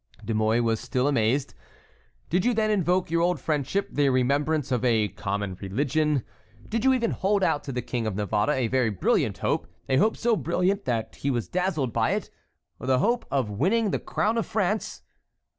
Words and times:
De 0.25 0.33
Mouy 0.33 0.59
was 0.59 0.79
still 0.79 1.07
amazed. 1.07 1.53
"Did 2.31 2.43
you 2.43 2.55
then 2.55 2.71
invoke 2.71 3.11
your 3.11 3.21
old 3.21 3.39
friendship, 3.39 3.87
the 3.91 4.09
remembrance 4.09 4.71
of 4.71 4.83
a 4.83 5.09
common 5.09 5.53
religion? 5.61 6.23
Did 6.67 6.83
you 6.83 6.91
even 6.93 7.11
hold 7.11 7.43
out 7.43 7.63
to 7.65 7.71
the 7.71 7.83
King 7.83 8.07
of 8.07 8.15
Navarre 8.15 8.49
a 8.49 8.65
very 8.67 8.89
brilliant 8.89 9.37
hope, 9.37 9.67
a 9.87 9.97
hope 9.97 10.17
so 10.17 10.35
brilliant 10.35 10.85
that 10.85 11.17
he 11.17 11.29
was 11.29 11.47
dazzled 11.47 11.93
by 11.93 12.13
it—the 12.13 12.97
hope 12.97 13.27
of 13.29 13.51
winning 13.51 13.91
the 13.91 13.99
crown 13.99 14.39
of 14.39 14.47
France? 14.47 15.03